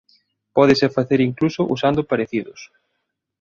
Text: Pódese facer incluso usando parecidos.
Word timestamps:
Pódese 0.55 0.87
facer 0.97 1.19
incluso 1.29 1.61
usando 1.75 2.07
parecidos. 2.11 2.59